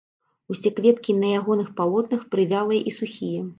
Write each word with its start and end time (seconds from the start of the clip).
Усе 0.55 0.71
кветкі 0.79 1.15
на 1.19 1.29
ягоных 1.41 1.69
палотнах 1.81 2.25
прывялыя 2.35 2.81
і 2.89 2.97
сухія. 2.99 3.49